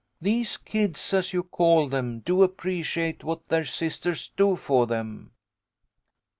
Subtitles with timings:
[0.19, 5.29] These kids, as you call them, do appreciate what their sisters do for them."